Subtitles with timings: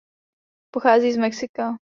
[0.73, 1.77] Pochází z Mexika.